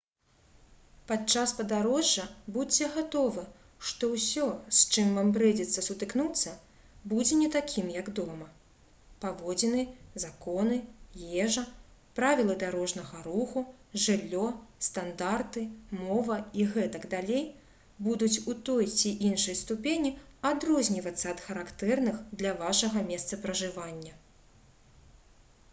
[1.09, 3.41] падчас падарожжа будзьце гатовы
[3.89, 6.53] што ўсё с чым вам прыйдзецца сутыкнуцца
[7.11, 8.47] будзе не такім як дома
[9.25, 9.83] паводзіны
[10.23, 10.77] законы
[11.43, 11.65] ежа
[12.21, 13.63] правілы дарожнага руху
[14.07, 14.47] жыллё
[14.87, 15.65] стандарты
[16.01, 17.35] мова і г.д.
[18.09, 20.15] будуць у той ці іншай ступені
[20.53, 24.17] адрознівацца ад характэрных для вашага месца пражывання